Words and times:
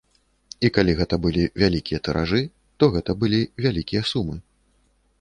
І 0.67 0.71
калі 0.77 0.95
гэта 1.01 1.15
былі 1.25 1.43
вялікія 1.65 1.99
тыражы, 2.09 2.41
то 2.81 2.85
гэта 2.99 3.11
былі 3.25 3.41
вялікія 3.67 4.01
сумы. 4.15 4.35